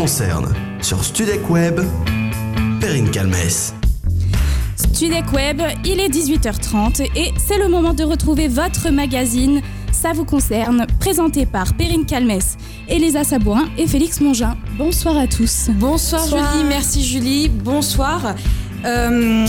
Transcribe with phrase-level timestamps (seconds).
[0.00, 1.78] concerne sur Studec Web,
[2.80, 3.74] Perrine Calmès.
[4.74, 9.60] Studec Web, il est 18h30 et c'est le moment de retrouver votre magazine
[9.92, 12.56] Ça vous concerne, présenté par Perrine Calmès,
[12.88, 14.56] Elisa Sabourin et Félix Mongin.
[14.78, 15.68] Bonsoir à tous.
[15.74, 18.36] Bonsoir, Julie, merci Julie, bonsoir.
[18.86, 19.44] Euh,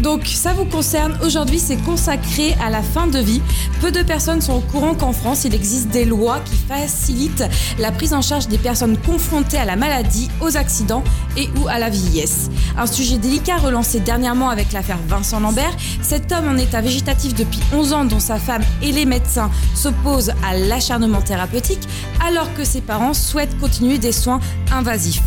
[0.00, 3.42] donc ça vous concerne, aujourd'hui c'est consacré à la fin de vie.
[3.80, 7.44] Peu de personnes sont au courant qu'en France il existe des lois qui facilitent
[7.78, 11.04] la prise en charge des personnes confrontées à la maladie, aux accidents
[11.36, 12.50] et ou à la vieillesse.
[12.78, 15.76] Un sujet délicat relancé dernièrement avec l'affaire Vincent Lambert.
[16.02, 20.32] Cet homme en état végétatif depuis 11 ans dont sa femme et les médecins s'opposent
[20.48, 21.86] à l'acharnement thérapeutique
[22.26, 24.40] alors que ses parents souhaitent continuer des soins
[24.72, 25.22] invasifs.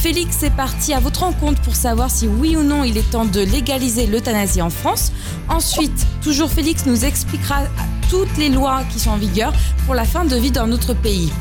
[0.00, 3.24] Félix est parti à votre rencontre pour savoir si oui ou non il est temps
[3.24, 5.10] de légaliser l'euthanasie en France.
[5.48, 7.62] Ensuite, toujours Félix nous expliquera
[8.08, 9.52] toutes les lois qui sont en vigueur
[9.86, 11.32] pour la fin de vie dans notre pays.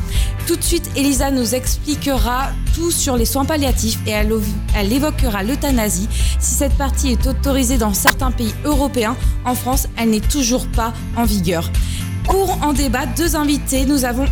[0.48, 6.10] Tout de suite, Elisa nous expliquera tout sur les soins palliatifs et elle, évoquera l'euthanasie.
[6.40, 10.94] Si cette partie est autorisée dans certains pays européens, en France, elle n'est toujours pas
[11.16, 11.70] en vigueur.
[12.24, 14.26] Pour en débattre, deux invités, nous avons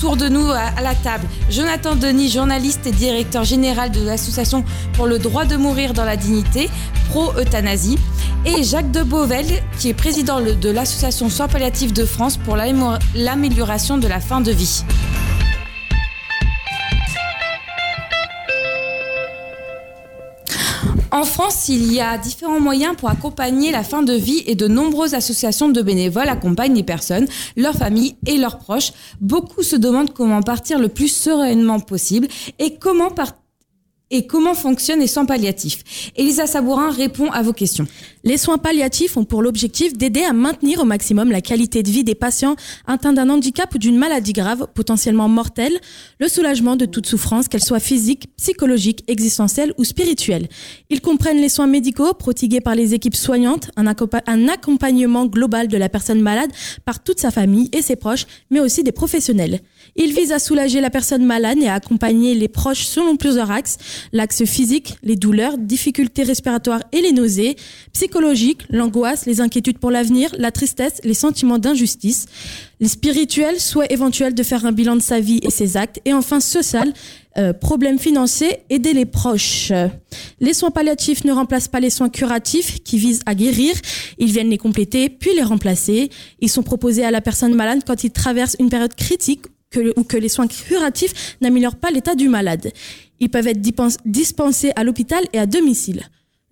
[0.00, 5.06] autour de nous à la table Jonathan Denis, journaliste et directeur général de l'association pour
[5.06, 6.70] le droit de mourir dans la dignité,
[7.10, 7.98] pro-euthanasie,
[8.46, 9.44] et Jacques de Beauvel,
[9.78, 14.52] qui est président de l'association Soins palliatifs de France pour l'amélioration de la fin de
[14.52, 14.84] vie.
[21.12, 24.68] En France, il y a différents moyens pour accompagner la fin de vie et de
[24.68, 28.92] nombreuses associations de bénévoles accompagnent les personnes, leurs familles et leurs proches.
[29.20, 32.28] Beaucoup se demandent comment partir le plus sereinement possible
[32.60, 33.39] et comment partir
[34.10, 37.86] et comment fonctionnent les soins palliatifs Elisa Sabourin répond à vos questions.
[38.24, 42.04] Les soins palliatifs ont pour l'objectif d'aider à maintenir au maximum la qualité de vie
[42.04, 45.80] des patients atteints d'un handicap ou d'une maladie grave, potentiellement mortelle,
[46.18, 50.48] le soulagement de toute souffrance, qu'elle soit physique, psychologique, existentielle ou spirituelle.
[50.90, 55.76] Ils comprennent les soins médicaux prodigués par les équipes soignantes, un, un accompagnement global de
[55.76, 56.50] la personne malade
[56.84, 59.60] par toute sa famille et ses proches, mais aussi des professionnels.
[59.96, 63.78] Ils visent à soulager la personne malade et à accompagner les proches selon plusieurs axes.
[64.12, 67.56] L'axe physique, les douleurs, difficultés respiratoires et les nausées,
[67.92, 72.26] psychologique, l'angoisse, les inquiétudes pour l'avenir, la tristesse, les sentiments d'injustice,
[72.80, 76.14] les spirituels, souhait éventuel de faire un bilan de sa vie et ses actes, et
[76.14, 76.92] enfin social,
[77.38, 79.72] euh, problèmes financiers, aider les proches.
[80.40, 83.74] Les soins palliatifs ne remplacent pas les soins curatifs qui visent à guérir,
[84.18, 86.10] ils viennent les compléter puis les remplacer.
[86.40, 89.42] Ils sont proposés à la personne malade quand il traverse une période critique
[89.96, 92.72] ou que les soins curatifs n'améliorent pas l'état du malade.
[93.20, 93.60] Ils peuvent être
[94.04, 96.02] dispensés à l'hôpital et à domicile.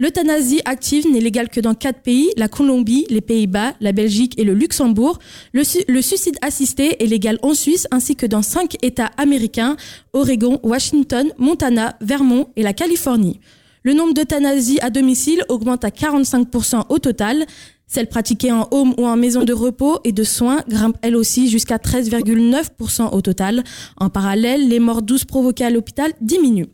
[0.01, 4.45] L'euthanasie active n'est légale que dans quatre pays, la Colombie, les Pays-Bas, la Belgique et
[4.45, 5.19] le Luxembourg.
[5.53, 9.77] Le, le, suicide assisté est légal en Suisse ainsi que dans cinq États américains,
[10.13, 13.41] Oregon, Washington, Montana, Vermont et la Californie.
[13.83, 17.45] Le nombre d'euthanasies à domicile augmente à 45% au total.
[17.89, 21.49] Celle pratiquée en home ou en maison de repos et de soins grimpe elle aussi
[21.49, 23.65] jusqu'à 13,9% au total.
[23.97, 26.69] En parallèle, les morts douces provoquées à l'hôpital diminuent.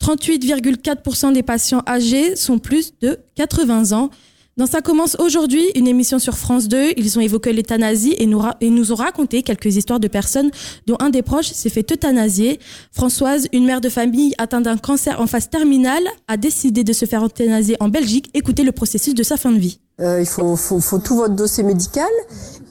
[0.00, 4.10] 38,4% des patients âgés sont plus de 80 ans.
[4.58, 6.92] Dans Ça commence aujourd'hui, une émission sur France 2.
[6.98, 10.50] Ils ont évoqué l'euthanasie et nous, ont raconté quelques histoires de personnes
[10.86, 12.60] dont un des proches s'est fait euthanasier.
[12.92, 17.06] Françoise, une mère de famille atteinte d'un cancer en phase terminale, a décidé de se
[17.06, 18.28] faire euthanasier en Belgique.
[18.34, 19.78] Écoutez le processus de sa fin de vie.
[20.02, 22.10] Euh, il faut, faut, faut, tout votre dossier médical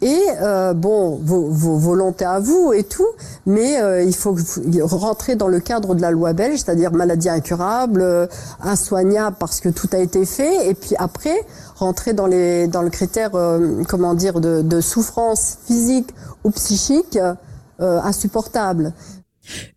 [0.02, 3.08] et euh, bon vos, vos, volontés à vous et tout,
[3.46, 4.36] mais euh, il faut
[4.82, 8.28] rentrer dans le cadre de la loi belge, c'est-à-dire maladie incurable, euh,
[8.62, 12.90] insoignable parce que tout a été fait, et puis après rentrer dans les dans le
[12.90, 16.10] critère euh, comment dire de, de, souffrance physique
[16.44, 17.18] ou psychique
[17.80, 18.94] insupportable.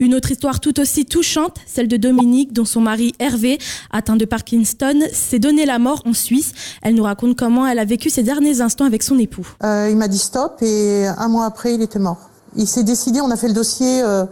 [0.01, 3.59] Une autre histoire tout aussi touchante, celle de Dominique, dont son mari Hervé,
[3.91, 6.53] atteint de Parkinson, s'est donné la mort en Suisse.
[6.83, 9.47] Elle nous raconte comment elle a vécu ses derniers instants avec son époux.
[9.63, 12.31] Euh, il m'a dit stop et un mois après, il était mort.
[12.57, 14.25] Il s'est décidé, on a fait le dossier, euh,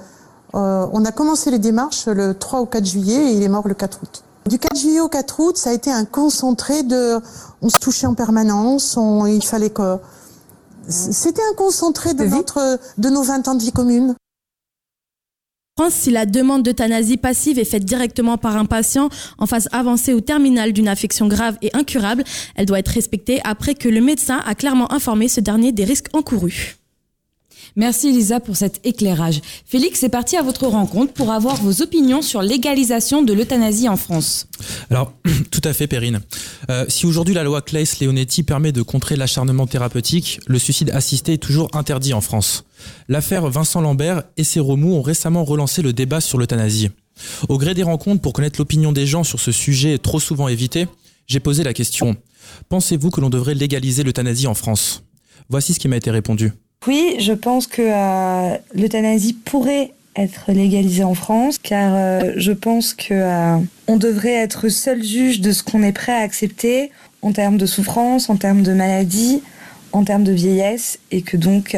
[0.54, 3.66] euh, on a commencé les démarches le 3 ou 4 juillet et il est mort
[3.66, 4.22] le 4 août.
[4.48, 7.18] Du 4 juillet au 4 août, ça a été un concentré de...
[7.62, 9.98] On se touchait en permanence, on, il fallait que...
[10.88, 14.16] C'était un concentré de, notre, de nos 20 ans de vie commune
[15.90, 19.08] si la demande d'euthanasie passive est faite directement par un patient
[19.38, 22.24] en phase avancée ou terminale d'une affection grave et incurable,
[22.54, 26.14] elle doit être respectée après que le médecin a clairement informé ce dernier des risques
[26.14, 26.81] encourus.
[27.76, 29.40] Merci Elisa pour cet éclairage.
[29.66, 33.96] Félix est parti à votre rencontre pour avoir vos opinions sur l'égalisation de l'euthanasie en
[33.96, 34.46] France.
[34.90, 35.12] Alors,
[35.50, 36.20] tout à fait Perrine.
[36.70, 41.38] Euh, si aujourd'hui la loi Claes-Leonetti permet de contrer l'acharnement thérapeutique, le suicide assisté est
[41.38, 42.64] toujours interdit en France.
[43.08, 46.90] L'affaire Vincent Lambert et ses remous ont récemment relancé le débat sur l'euthanasie.
[47.48, 50.86] Au gré des rencontres pour connaître l'opinion des gens sur ce sujet trop souvent évité,
[51.26, 52.16] j'ai posé la question
[52.68, 55.04] Pensez-vous que l'on devrait légaliser l'euthanasie en France?
[55.48, 56.52] Voici ce qui m'a été répondu.
[56.86, 62.92] Oui, je pense que euh, l'euthanasie pourrait être légalisée en France, car euh, je pense
[62.92, 63.56] que euh,
[63.86, 66.90] on devrait être seul juge de ce qu'on est prêt à accepter
[67.22, 69.42] en termes de souffrance, en termes de maladie,
[69.92, 71.76] en termes de vieillesse, et que donc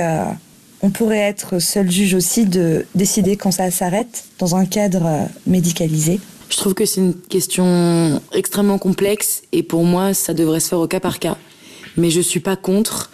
[0.80, 6.18] on pourrait être seul juge aussi de décider quand ça s'arrête dans un cadre médicalisé.
[6.48, 10.78] Je trouve que c'est une question extrêmement complexe et pour moi, ça devrait se faire
[10.78, 11.36] au cas par cas.
[11.96, 13.10] Mais je suis pas contre.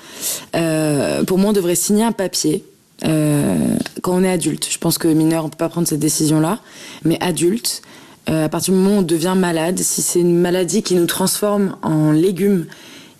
[0.56, 2.64] Euh, pour moi, on devrait signer un papier
[3.04, 3.56] euh,
[4.02, 4.68] quand on est adulte.
[4.70, 6.60] Je pense que mineur, on peut pas prendre cette décision-là,
[7.04, 7.82] mais adulte,
[8.28, 11.06] euh, à partir du moment où on devient malade, si c'est une maladie qui nous
[11.06, 12.66] transforme en légumes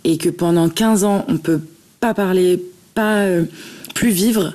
[0.05, 1.61] et que pendant 15 ans on peut
[2.01, 2.62] pas parler,
[2.95, 3.27] pas
[3.95, 4.55] plus vivre,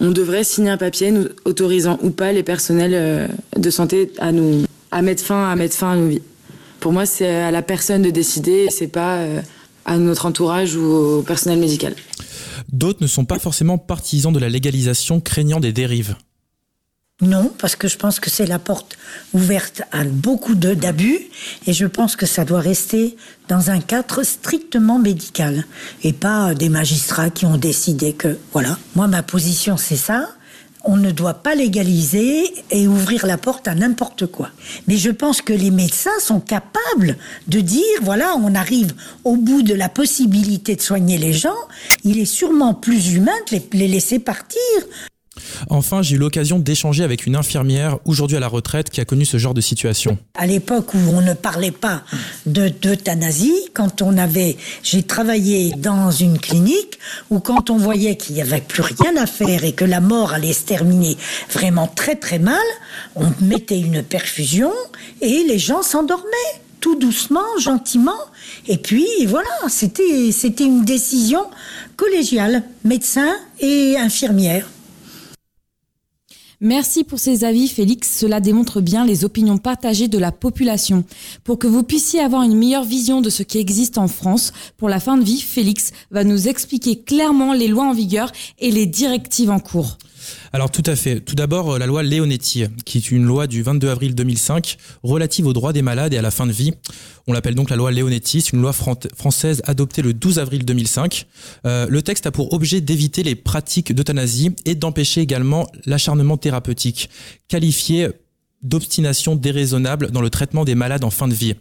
[0.00, 4.64] on devrait signer un papier nous autorisant ou pas les personnels de santé à nous
[4.90, 6.22] à mettre fin à mettre fin à nos vies.
[6.80, 9.20] Pour moi, c'est à la personne de décider, c'est pas
[9.86, 11.94] à notre entourage ou au personnel médical.
[12.70, 16.16] D'autres ne sont pas forcément partisans de la légalisation, craignant des dérives.
[17.22, 18.98] Non, parce que je pense que c'est la porte
[19.32, 21.18] ouverte à beaucoup d'abus
[21.66, 23.16] et je pense que ça doit rester
[23.48, 25.64] dans un cadre strictement médical
[26.02, 28.76] et pas des magistrats qui ont décidé que voilà.
[28.96, 30.28] Moi, ma position, c'est ça.
[30.88, 34.50] On ne doit pas légaliser et ouvrir la porte à n'importe quoi.
[34.86, 37.16] Mais je pense que les médecins sont capables
[37.48, 38.94] de dire, voilà, on arrive
[39.24, 41.56] au bout de la possibilité de soigner les gens.
[42.04, 44.60] Il est sûrement plus humain de les- laisser partir.
[45.68, 49.24] Enfin, j'ai eu l'occasion d'échanger avec une infirmière, aujourd'hui à la retraite, qui a connu
[49.24, 50.18] ce genre de situation.
[50.34, 52.02] à l'époque où on ne parlait pas
[52.46, 56.98] de d'euthanasie, quand on avait, j'ai travaillé dans une clinique
[57.30, 60.32] où quand on voyait qu'il n'y avait plus rien à faire et que la mort
[60.32, 61.16] allait se terminer
[61.50, 62.66] vraiment très très mal,
[63.14, 64.72] on mettait une perfusion
[65.20, 68.18] et les gens s'endormaient tout doucement, gentiment.
[68.68, 71.44] Et puis voilà, c'était une décision
[71.96, 74.66] collégiale, médecin et infirmière.
[76.60, 78.18] Merci pour ces avis, Félix.
[78.18, 81.04] Cela démontre bien les opinions partagées de la population.
[81.44, 84.88] Pour que vous puissiez avoir une meilleure vision de ce qui existe en France pour
[84.88, 88.86] la fin de vie, Félix va nous expliquer clairement les lois en vigueur et les
[88.86, 89.98] directives en cours.
[90.52, 91.20] Alors tout à fait.
[91.20, 95.46] Tout d'abord, euh, la loi Leonetti, qui est une loi du 22 avril 2005 relative
[95.46, 96.72] aux droits des malades et à la fin de vie.
[97.26, 100.64] On l'appelle donc la loi Leonetti, c'est une loi fran- française adoptée le 12 avril
[100.64, 101.26] 2005.
[101.66, 107.10] Euh, le texte a pour objet d'éviter les pratiques d'euthanasie et d'empêcher également l'acharnement thérapeutique,
[107.48, 108.08] qualifié
[108.68, 111.54] d'obstination déraisonnable dans le traitement des malades en fin de vie.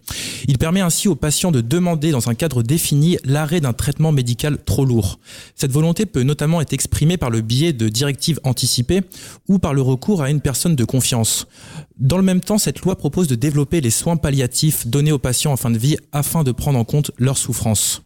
[0.48, 4.58] Il permet ainsi aux patients de demander dans un cadre défini l'arrêt d'un traitement médical
[4.64, 5.20] trop lourd.
[5.56, 9.02] Cette volonté peut notamment être exprimée par le biais de directives anticipées
[9.48, 11.48] ou par le recours à une personne de confiance.
[11.98, 15.54] Dans le même temps, cette loi propose de développer les soins palliatifs donnés aux patients
[15.54, 18.02] en fin de vie afin de prendre en compte leurs souffrances.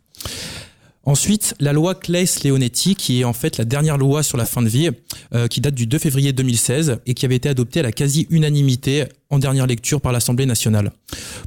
[1.06, 4.68] Ensuite, la loi Claes-Leonetti, qui est en fait la dernière loi sur la fin de
[4.68, 4.90] vie,
[5.34, 9.06] euh, qui date du 2 février 2016 et qui avait été adoptée à la quasi-unanimité
[9.30, 10.92] en dernière lecture par l'Assemblée nationale.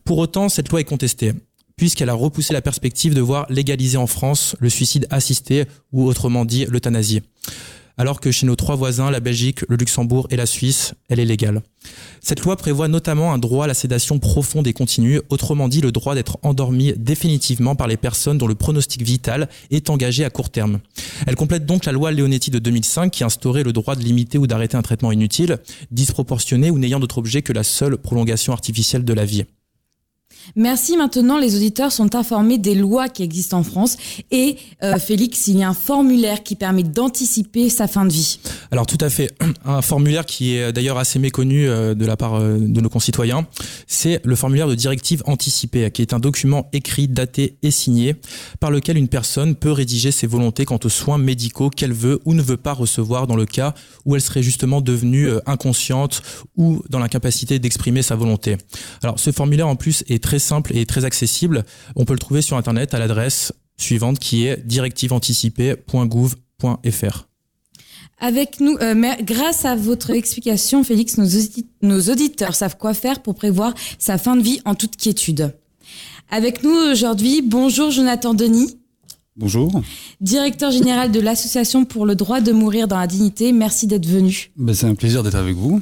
[0.04, 1.32] Pour autant, cette loi est contestée
[1.76, 6.44] puisqu'elle a repoussé la perspective de voir légaliser en France le suicide assisté ou autrement
[6.44, 7.22] dit l'euthanasie.
[7.98, 11.24] Alors que chez nos trois voisins, la Belgique, le Luxembourg et la Suisse, elle est
[11.24, 11.62] légale.
[12.20, 15.92] Cette loi prévoit notamment un droit à la sédation profonde et continue, autrement dit le
[15.92, 20.50] droit d'être endormi définitivement par les personnes dont le pronostic vital est engagé à court
[20.50, 20.80] terme.
[21.26, 24.46] Elle complète donc la loi Leonetti de 2005 qui instaurait le droit de limiter ou
[24.46, 25.58] d'arrêter un traitement inutile,
[25.90, 29.44] disproportionné ou n'ayant d'autre objet que la seule prolongation artificielle de la vie.
[30.56, 30.96] Merci.
[30.96, 33.96] Maintenant, les auditeurs sont informés des lois qui existent en France.
[34.30, 38.38] Et euh, Félix, il y a un formulaire qui permet d'anticiper sa fin de vie.
[38.70, 39.32] Alors tout à fait,
[39.64, 43.46] un formulaire qui est d'ailleurs assez méconnu euh, de la part euh, de nos concitoyens,
[43.86, 48.16] c'est le formulaire de directive anticipée, qui est un document écrit, daté et signé,
[48.60, 52.34] par lequel une personne peut rédiger ses volontés quant aux soins médicaux qu'elle veut ou
[52.34, 56.22] ne veut pas recevoir dans le cas où elle serait justement devenue inconsciente
[56.56, 58.56] ou dans l'incapacité d'exprimer sa volonté.
[59.02, 61.64] Alors ce formulaire en plus est très simple et très accessible.
[61.96, 67.26] On peut le trouver sur internet à l'adresse suivante qui est directiveanticipée.gouv.fr.
[68.20, 72.94] Avec nous, euh, mais grâce à votre explication, Félix, nos, audi- nos auditeurs savent quoi
[72.94, 75.52] faire pour prévoir sa fin de vie en toute quiétude.
[76.30, 78.78] Avec nous aujourd'hui, bonjour Jonathan Denis,
[79.34, 79.80] Bonjour,
[80.20, 83.52] directeur général de l'Association pour le droit de mourir dans la dignité.
[83.52, 84.50] Merci d'être venu.
[84.58, 85.80] Ben, c'est un plaisir d'être avec vous.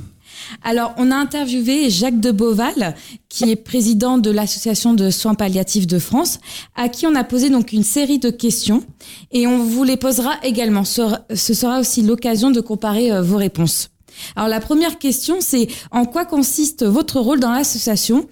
[0.62, 2.94] Alors, on a interviewé Jacques de Beauval,
[3.28, 6.38] qui est président de l'Association de soins palliatifs de France,
[6.76, 8.82] à qui on a posé donc une série de questions
[9.32, 10.84] et on vous les posera également.
[10.84, 13.90] Ce sera aussi l'occasion de comparer euh, vos réponses.
[14.36, 18.26] Alors la première question, c'est en quoi consiste votre rôle dans l'association?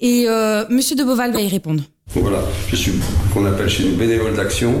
[0.00, 1.82] Et euh, Monsieur de Beauval va y répondre.
[2.14, 2.38] Voilà,
[2.68, 2.92] je suis
[3.32, 4.74] qu'on appelle chez nous bénévole d'action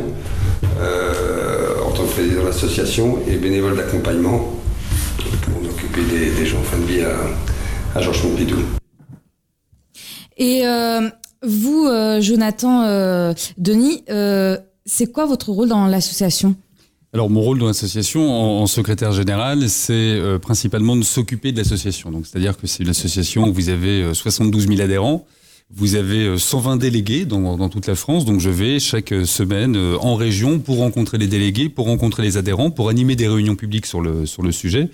[0.80, 4.52] euh, en tant que président de l'association et bénévole d'accompagnement
[5.36, 7.14] pour m'occuper des, des, gens en fin de vie à,
[7.94, 8.58] à Georges Pompidou.
[10.36, 11.08] Et euh,
[11.42, 16.56] vous, euh, Jonathan euh, Denis, euh, c'est quoi votre rôle dans l'association?
[17.12, 21.58] Alors mon rôle dans l'association en, en, secrétaire général, c'est euh, principalement de s'occuper de
[21.58, 22.10] l'association.
[22.10, 25.24] Donc c'est-à-dire que c'est une association où vous avez 72 000 adhérents.
[25.70, 30.14] Vous avez 120 délégués dans, dans, toute la France, donc je vais chaque semaine en
[30.14, 34.02] région pour rencontrer les délégués, pour rencontrer les adhérents, pour animer des réunions publiques sur
[34.02, 34.90] le sur le sujet,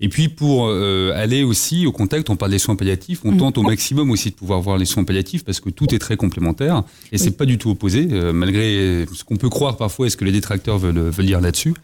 [0.00, 2.30] et puis pour euh, aller aussi au contact.
[2.30, 3.36] On parle des soins palliatifs, on mmh.
[3.38, 6.16] tente au maximum aussi de pouvoir voir les soins palliatifs parce que tout est très
[6.16, 10.10] complémentaire et c'est pas du tout opposé, euh, malgré ce qu'on peut croire parfois et
[10.10, 11.74] ce que les détracteurs veulent, veulent dire là-dessus.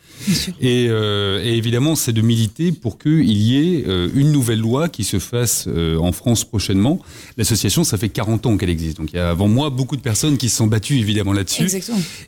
[0.61, 5.05] Et, euh, et, évidemment, c'est de militer pour qu'il y ait une nouvelle loi qui
[5.05, 7.01] se fasse en France prochainement.
[7.37, 8.99] L'association, ça fait 40 ans qu'elle existe.
[8.99, 11.69] Donc il y a avant moi beaucoup de personnes qui se sont battues évidemment là-dessus.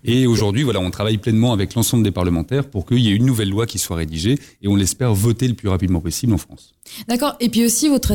[0.05, 3.27] Et aujourd'hui, voilà, on travaille pleinement avec l'ensemble des parlementaires pour qu'il y ait une
[3.27, 6.75] nouvelle loi qui soit rédigée et on l'espère voter le plus rapidement possible en France.
[7.09, 7.37] D'accord.
[7.41, 8.13] Et puis aussi, votre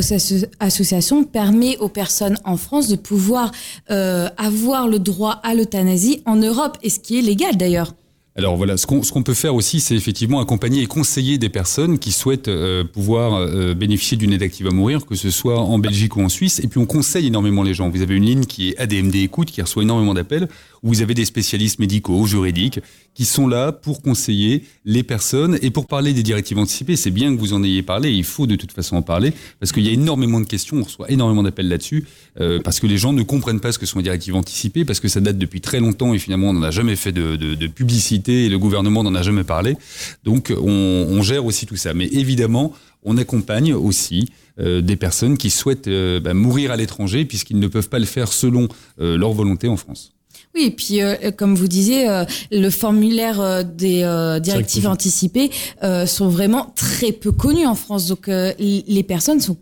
[0.59, 3.51] association permet aux personnes en France de pouvoir
[3.91, 7.93] euh, avoir le droit à l'euthanasie en Europe, et ce qui est légal d'ailleurs.
[8.37, 12.11] Alors voilà, ce qu'on peut faire aussi, c'est effectivement accompagner et conseiller des personnes qui
[12.11, 16.17] souhaitent euh, pouvoir euh, bénéficier d'une aide active à mourir, que ce soit en Belgique
[16.17, 16.59] ou en Suisse.
[16.59, 17.89] Et puis on conseille énormément les gens.
[17.89, 20.49] Vous avez une ligne qui est ADMD Écoute, qui reçoit énormément d'appels,
[20.85, 22.79] vous avez des spécialistes médicaux, juridiques,
[23.13, 26.95] qui sont là pour conseiller les personnes et pour parler des directives anticipées.
[26.95, 29.71] C'est bien que vous en ayez parlé, il faut de toute façon en parler, parce
[29.71, 32.05] qu'il y a énormément de questions, on reçoit énormément d'appels là-dessus,
[32.39, 34.99] euh, parce que les gens ne comprennent pas ce que sont les directives anticipées, parce
[34.99, 37.55] que ça date depuis très longtemps et finalement on n'en a jamais fait de, de,
[37.55, 39.75] de publicité et le gouvernement n'en a jamais parlé.
[40.23, 41.93] Donc on, on, gère aussi tout ça.
[41.93, 42.73] Mais évidemment,
[43.03, 47.67] on accompagne aussi euh, des personnes qui souhaitent euh, bah, mourir à l'étranger puisqu'ils ne
[47.67, 48.67] peuvent pas le faire selon
[48.99, 50.14] euh, leur volonté en France.
[50.55, 55.51] Oui, et puis euh, comme vous disiez, euh, le formulaire euh, des euh, directives anticipées
[55.83, 58.07] euh, sont vraiment très peu connus en France.
[58.07, 59.57] Donc les personnes sont,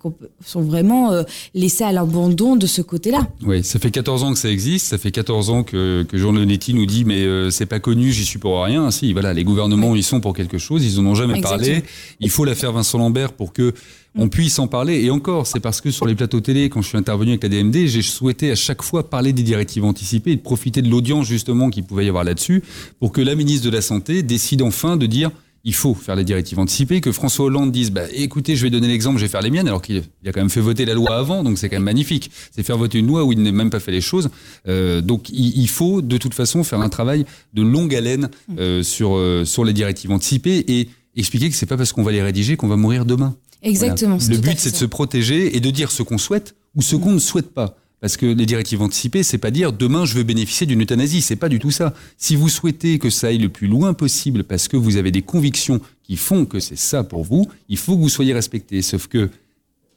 [0.45, 1.11] sont vraiment
[1.53, 3.27] laissées à l'abandon de ce côté-là.
[3.45, 4.87] Oui, ça fait 14 ans que ça existe.
[4.87, 8.25] Ça fait 14 ans que, que Jean Lenetti nous dit mais c'est pas connu, j'y
[8.25, 8.91] suis pour rien.
[8.91, 9.99] Si, voilà, les gouvernements oui.
[9.99, 11.59] ils sont pour quelque chose, ils en ont jamais Exactement.
[11.59, 11.83] parlé.
[12.19, 13.73] Il faut l'affaire Vincent Lambert pour que
[14.15, 15.03] on puisse en parler.
[15.03, 17.49] Et encore, c'est parce que sur les plateaux télé, quand je suis intervenu avec la
[17.49, 21.25] DMD, j'ai souhaité à chaque fois parler des directives anticipées et de profiter de l'audience
[21.25, 22.63] justement qu'il pouvait y avoir là-dessus
[22.99, 25.31] pour que la ministre de la Santé décide enfin de dire
[25.65, 28.87] il faut faire les directives anticipées, que François Hollande dise bah, écoutez, je vais donner
[28.87, 31.15] l'exemple, je vais faire les miennes, alors qu'il a quand même fait voter la loi
[31.15, 32.31] avant, donc c'est quand même magnifique.
[32.51, 34.29] C'est faire voter une loi où il n'a même pas fait les choses.
[34.67, 38.83] Euh, donc il, il, faut de toute façon faire un travail de longue haleine euh,
[38.83, 42.21] sur, euh, sur les directives anticipées et expliquer que c'est pas parce qu'on va les
[42.21, 43.35] rédiger qu'on va mourir demain.
[43.61, 44.17] Exactement.
[44.17, 44.35] Voilà.
[44.35, 47.13] Le but, c'est de se protéger et de dire ce qu'on souhaite ou ce qu'on
[47.13, 47.77] ne souhaite pas.
[48.03, 51.37] Parce que les directives anticipées, c'est pas dire demain je veux bénéficier d'une euthanasie, c'est
[51.37, 51.93] pas du tout ça.
[52.17, 55.21] Si vous souhaitez que ça aille le plus loin possible parce que vous avez des
[55.21, 58.81] convictions qui font que c'est ça pour vous, il faut que vous soyez respecté.
[58.81, 59.29] Sauf que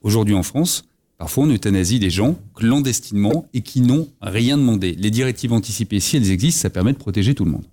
[0.02, 0.84] aujourd'hui en France,
[1.18, 4.94] parfois on euthanasie des gens clandestinement et qui n'ont rien demandé.
[4.96, 7.64] Les directives anticipées, si elles existent, ça permet de protéger tout le monde.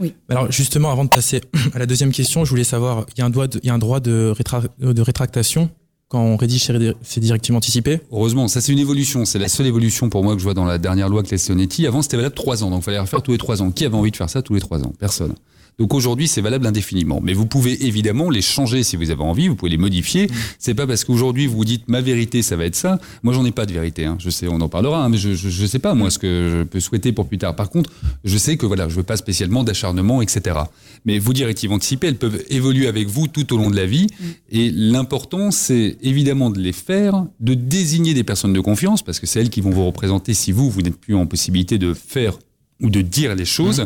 [0.00, 0.12] Oui.
[0.28, 1.40] Alors justement, avant de passer
[1.72, 3.70] à la deuxième question, je voulais savoir, il y a un, droit de, il y
[3.70, 5.70] a un droit de, rétra de rétractation
[6.08, 6.70] quand on rédige
[7.02, 9.24] ces directives anticipées Heureusement, ça c'est une évolution.
[9.24, 11.86] C'est la seule évolution pour moi que je vois dans la dernière loi Classonetti.
[11.86, 13.70] Avant, c'était valable trois ans, donc il fallait refaire tous les trois ans.
[13.70, 14.92] Qui avait envie de faire ça tous les trois ans?
[14.98, 15.34] Personne.
[15.78, 17.20] Donc aujourd'hui, c'est valable indéfiniment.
[17.22, 20.26] Mais vous pouvez évidemment les changer si vous avez envie, vous pouvez les modifier.
[20.26, 20.34] Mmh.
[20.58, 22.98] C'est pas parce qu'aujourd'hui vous vous dites ma vérité, ça va être ça.
[23.22, 24.04] Moi, j'en ai pas de vérité.
[24.04, 24.16] Hein.
[24.18, 26.58] Je sais, on en parlera, hein, mais je, je, je, sais pas moi ce que
[26.58, 27.54] je peux souhaiter pour plus tard.
[27.54, 27.90] Par contre,
[28.24, 30.56] je sais que voilà, je veux pas spécialement d'acharnement, etc.
[31.04, 34.08] Mais vos directives anticipées, elles peuvent évoluer avec vous tout au long de la vie.
[34.08, 34.24] Mmh.
[34.50, 39.26] Et l'important, c'est évidemment de les faire, de désigner des personnes de confiance, parce que
[39.26, 42.38] c'est elles qui vont vous représenter si vous, vous n'êtes plus en possibilité de faire
[42.80, 43.80] ou de dire les choses.
[43.80, 43.84] Mmh.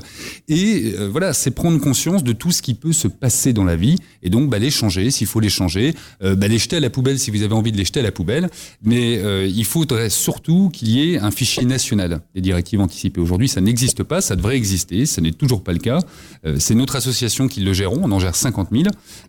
[0.48, 3.76] Et euh, voilà, c'est prendre conscience de tout ce qui peut se passer dans la
[3.76, 6.80] vie et donc bah, les changer s'il faut les changer, euh, bah, les jeter à
[6.80, 8.50] la poubelle si vous avez envie de les jeter à la poubelle.
[8.82, 13.20] Mais euh, il faudrait surtout qu'il y ait un fichier national des directives anticipées.
[13.20, 16.00] Aujourd'hui, ça n'existe pas, ça devrait exister, ça n'est toujours pas le cas.
[16.44, 18.84] Euh, c'est notre association qui le gère, on en gère 50 000.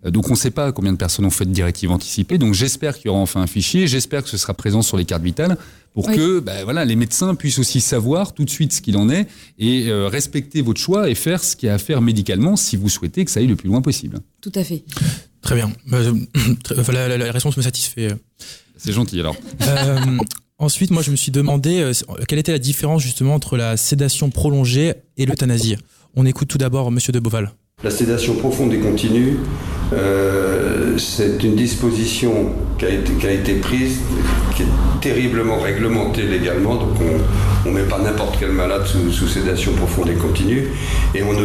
[0.05, 2.37] Euh, donc on ne sait pas combien de personnes ont fait de directives anticipées.
[2.37, 5.05] Donc j'espère qu'il y aura enfin un fichier, j'espère que ce sera présent sur les
[5.05, 5.57] cartes vitales
[5.93, 6.15] pour oui.
[6.15, 9.27] que ben, voilà, les médecins puissent aussi savoir tout de suite ce qu'il en est
[9.59, 12.75] et euh, respecter votre choix et faire ce qu'il y a à faire médicalement si
[12.75, 14.19] vous souhaitez que ça aille le plus loin possible.
[14.41, 14.83] Tout à fait.
[15.41, 15.71] Très bien.
[15.91, 16.13] Euh,
[16.91, 18.15] la, la, la, réponse me satisfait.
[18.77, 19.35] C'est gentil alors.
[19.61, 20.17] Euh,
[20.57, 21.93] ensuite, moi, je me suis demandé euh,
[22.27, 25.77] quelle était la différence justement entre la sédation prolongée et l'euthanasie?
[26.15, 27.51] On écoute tout d'abord Monsieur de Beauval.
[27.83, 29.37] La sédation profonde et continue
[29.93, 32.89] Euh, c'est une disposition qui a,
[33.31, 33.99] été, prise,
[34.55, 34.67] qui est
[35.01, 36.95] terriblement réglementée légalement, donc
[37.65, 40.69] on ne met pas n'importe quel malade sous, sédation profonde et continue,
[41.13, 41.39] et on ne,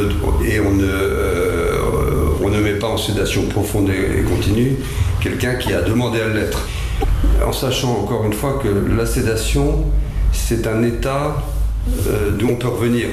[0.83, 4.77] euh, met pas en sédation profonde et, continue
[5.21, 6.69] quelqu'un qui a demandé à l'être.
[7.47, 9.85] En sachant encore une fois que la sédation,
[10.33, 11.43] c'est un état
[12.07, 13.09] euh, d'où on peut revenir.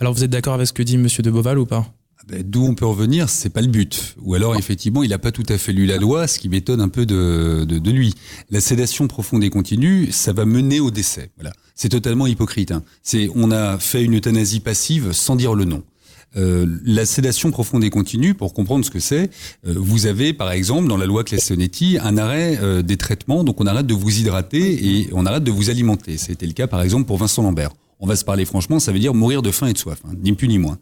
[0.00, 1.06] Alors vous êtes d'accord avec ce que dit M.
[1.06, 1.86] de Beauval ou pas?
[2.44, 4.14] D'où on peut revenir, c'est pas le but.
[4.22, 6.80] Ou alors effectivement, il n'a pas tout à fait lu la loi, ce qui m'étonne
[6.80, 8.14] un peu de, de, de, lui.
[8.50, 11.30] La sédation profonde et continue, ça va mener au décès.
[11.36, 12.72] Voilà, c'est totalement hypocrite.
[12.72, 12.82] Hein.
[13.02, 15.82] C'est on a fait une euthanasie passive sans dire le nom.
[16.36, 19.30] Euh, la sédation profonde et continue, pour comprendre ce que c'est,
[19.66, 23.60] euh, vous avez par exemple dans la loi Classonetti un arrêt euh, des traitements, donc
[23.60, 26.18] on arrête de vous hydrater et on arrête de vous alimenter.
[26.18, 27.70] C'était le cas par exemple pour Vincent Lambert.
[28.00, 30.14] On va se parler franchement, ça veut dire mourir de faim et de soif, hein,
[30.22, 30.78] ni plus ni moins.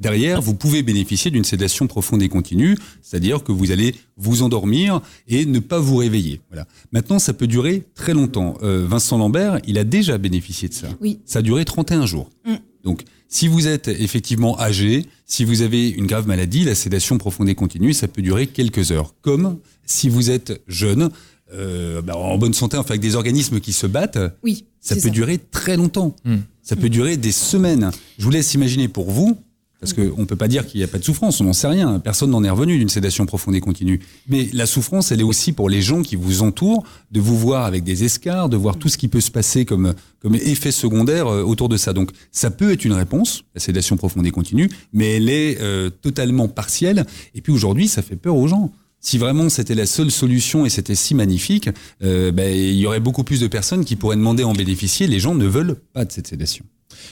[0.00, 5.02] Derrière, vous pouvez bénéficier d'une sédation profonde et continue, c'est-à-dire que vous allez vous endormir
[5.28, 6.40] et ne pas vous réveiller.
[6.48, 6.66] Voilà.
[6.90, 8.56] Maintenant, ça peut durer très longtemps.
[8.62, 10.88] Euh, Vincent Lambert, il a déjà bénéficié de ça.
[11.00, 11.20] Oui.
[11.26, 12.30] Ça a duré 31 jours.
[12.46, 12.54] Mm.
[12.82, 17.48] Donc, si vous êtes effectivement âgé, si vous avez une grave maladie, la sédation profonde
[17.48, 19.14] et continue, ça peut durer quelques heures.
[19.20, 21.10] Comme si vous êtes jeune,
[21.52, 25.00] euh, bah, en bonne santé, enfin avec des organismes qui se battent, oui, ça peut
[25.02, 25.10] ça.
[25.10, 26.16] durer très longtemps.
[26.24, 26.38] Hmm.
[26.62, 27.90] Ça peut durer des semaines.
[28.18, 29.36] Je vous laisse imaginer pour vous,
[29.80, 31.66] parce qu'on ne peut pas dire qu'il n'y a pas de souffrance, on n'en sait
[31.66, 31.98] rien.
[32.00, 34.00] Personne n'en est revenu d'une sédation profonde et continue.
[34.28, 37.64] Mais la souffrance, elle est aussi pour les gens qui vous entourent, de vous voir
[37.64, 41.28] avec des escarres, de voir tout ce qui peut se passer comme, comme effet secondaire
[41.28, 41.94] euh, autour de ça.
[41.94, 45.88] Donc ça peut être une réponse, la sédation profonde et continue, mais elle est euh,
[45.88, 47.06] totalement partielle.
[47.34, 48.70] Et puis aujourd'hui, ça fait peur aux gens.
[49.00, 51.70] Si vraiment c'était la seule solution et c'était si magnifique,
[52.02, 55.06] euh, ben, il y aurait beaucoup plus de personnes qui pourraient demander à en bénéficier.
[55.06, 56.66] Les gens ne veulent pas de cette sédation.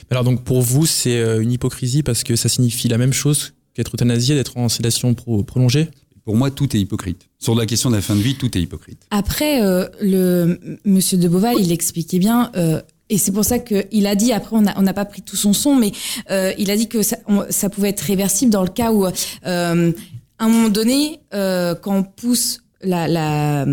[0.09, 3.53] Alors donc pour vous, c'est euh, une hypocrisie parce que ça signifie la même chose
[3.73, 5.89] qu'être euthanasié, d'être en sédation pro prolongée?
[6.25, 7.27] Pour moi, tout est hypocrite.
[7.39, 9.01] Sur la question de la fin de vie, tout est hypocrite.
[9.09, 12.51] Après, euh, le Monsieur de Beauval, il expliquait bien.
[12.55, 15.23] Euh, et c'est pour ça qu'il a dit, après on n'a on a pas pris
[15.23, 15.91] tout son son, mais
[16.29, 19.05] euh, il a dit que ça, on, ça, pouvait être réversible dans le cas où,
[19.05, 19.11] euh,
[19.45, 23.65] à un moment donné, euh, quand on pousse la, la,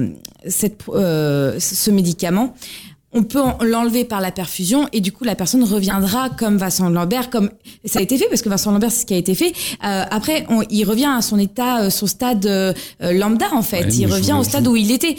[0.49, 2.55] cette, euh, ce médicament,
[3.13, 7.31] on peut l'enlever par la perfusion et du coup la personne reviendra comme Vincent Lambert,
[7.31, 7.51] comme
[7.85, 9.53] ça a été fait parce que Vincent Lambert c'est ce qui a été fait.
[9.85, 13.85] Euh, après, on, il revient à son état, son stade euh, lambda en fait.
[13.85, 15.17] Ouais, il revient au stade où il était.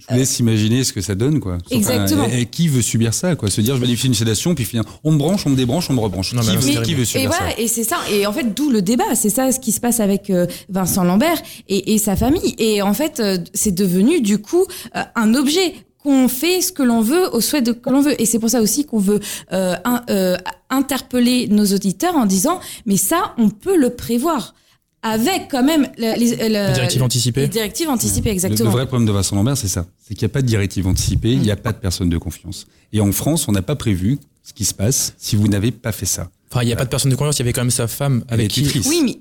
[0.00, 1.58] Je vous laisse imaginer ce que ça donne, quoi.
[1.72, 2.26] Exactement.
[2.30, 3.50] et, et qui veut subir ça, quoi?
[3.50, 5.94] Se dire, je bénéficie d'une sédation, puis finalement, on me branche, on me débranche, on
[5.94, 6.32] me rebranche.
[6.34, 7.38] Non, mais qui, veut, qui veut Et subir ça?
[7.40, 7.96] voilà, et c'est ça.
[8.10, 9.14] Et en fait, d'où le débat.
[9.16, 12.54] C'est ça ce qui se passe avec euh, Vincent Lambert et, et sa famille.
[12.58, 14.64] Et en fait, euh, c'est devenu du coup
[14.96, 15.74] euh, un objet
[16.08, 18.18] qu'on fait ce que l'on veut au souhait de que l'on veut.
[18.20, 19.20] Et c'est pour ça aussi qu'on veut
[19.52, 20.36] euh, un- euh,
[20.70, 24.54] interpeller nos auditeurs en disant, mais ça, on peut le prévoir.
[25.02, 27.42] Avec quand même le- les, le- Les directives anticipées.
[27.42, 28.70] Les directives anticipées, Le, exactement.
[28.70, 29.86] le vrai problème de Vincent Lambert, c'est ça.
[30.02, 32.18] C'est qu'il n'y a pas de directive anticipée, il n'y a pas de personne de
[32.18, 32.66] confiance.
[32.92, 35.92] Et en France, on n'a pas prévu ce qui se passe si vous n'avez pas
[35.92, 36.30] fait ça.
[36.50, 37.86] Enfin, il n'y a pas de personne de confiance, il y avait quand même sa
[37.86, 38.62] femme avec qui...
[38.62, 38.86] tutrice.
[38.88, 39.20] Oui, mais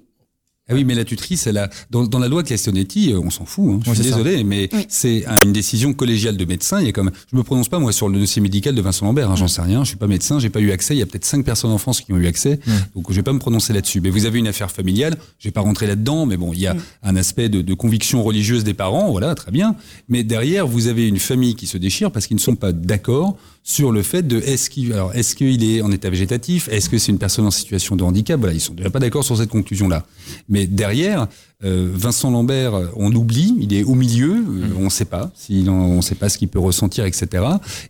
[0.70, 3.46] Ah oui, mais la tutrice, elle a, dans, dans la loi Classonetti, euh, on s'en
[3.46, 4.18] fout, hein, je suis c'est ça.
[4.18, 4.86] désolé, mais Oui.
[4.90, 6.82] c'est un- une décision collégiale de médecin.
[6.82, 9.06] Il y a comme, je me prononce pas moi sur le dossier médical de Vincent
[9.06, 9.38] Lambert, hein, Mm.
[9.38, 10.94] j'en sais rien, je suis pas médecin, j'ai pas eu accès.
[10.96, 12.72] Il y a peut-être cinq personnes en France qui ont eu accès, Mm.
[12.96, 14.02] donc je vais pas me prononcer là-dessus.
[14.02, 16.68] Mais vous avez une affaire familiale, je vais pas rentrer là-dedans, mais bon, il y
[16.68, 19.76] a un aspect de, de conviction religieuse des parents, voilà, très bien.
[20.10, 23.38] Mais derrière, vous avez une famille qui se déchire parce qu'ils ne sont pas d'accord
[23.70, 26.98] sur le fait de est-ce qu'il alors est-ce qu'il est en état végétatif, est-ce que
[26.98, 29.50] c'est une personne en situation de handicap, voilà, ils sont déjà pas d'accord sur cette
[29.50, 30.06] conclusion-là.
[30.48, 31.28] Mais derrière,
[31.66, 35.34] euh, Vincent Lambert, euh, on oublie, il est au milieu, euh, on ne sait pas,
[35.52, 37.44] en- on ne sait pas ce qu'il peut ressentir, etc.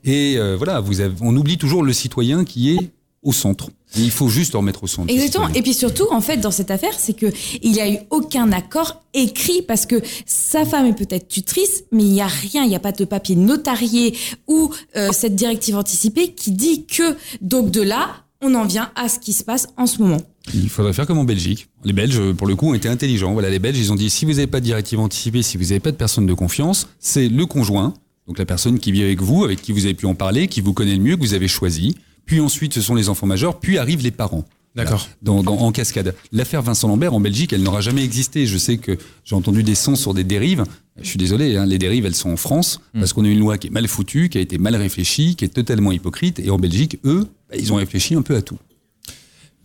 [0.03, 2.89] Et euh, voilà, vous avez, on oublie toujours le citoyen qui est
[3.21, 3.69] au centre.
[3.95, 5.09] Il faut juste le remettre au centre.
[5.09, 5.47] ce Exactement.
[5.49, 7.27] Et puis surtout, en fait, dans cette affaire, c'est que
[7.61, 12.03] il y a eu aucun accord écrit parce que sa femme est peut-être tutrice, mais
[12.03, 14.15] il n'y a rien, il n'y a pas de papier notarié
[14.47, 19.09] ou euh, cette directive anticipée qui dit que donc de là, on en vient à
[19.09, 20.21] ce qui se passe en ce moment.
[20.53, 21.67] Il faudrait faire comme en Belgique.
[21.83, 23.33] Les Belges, pour le coup, ont été intelligents.
[23.33, 25.65] Voilà, les Belges, ils ont dit si vous n'avez pas de directive anticipée, si vous
[25.65, 27.93] n'avez pas de personne de confiance, c'est le conjoint,
[28.27, 30.61] donc la personne qui vit avec vous, avec qui vous avez pu en parler, qui
[30.61, 31.95] vous connaît le mieux, que vous avez choisi.
[32.27, 34.45] Puis ensuite, ce sont les enfants majeurs, puis arrivent les parents.
[34.75, 35.09] D'accord.
[35.23, 36.13] Dans, dans- en cascade.
[36.31, 38.45] L'affaire Vincent Lambert en Belgique, elle n'aura jamais existé.
[38.45, 40.63] Je sais que j'ai entendu des sons sur des dérives.
[41.01, 43.57] Je suis désolé, hein, les dérives, elles sont en France parce qu'on a une loi
[43.57, 46.37] qui est mal foutue, qui a été mal réfléchie, qui est totalement hypocrite.
[46.37, 48.59] Et en Belgique, eux, bah, ils ont réfléchi un peu à tout.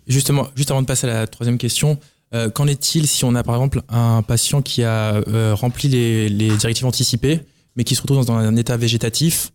[0.07, 1.99] Justement, juste avant de passer à la troisième question,
[2.35, 6.29] euh, qu'en est-il si on a par exemple un patient qui a euh, rempli les,
[6.29, 7.41] les directives anticipées,
[7.77, 9.53] mais qui se retrouve dans un état végétatif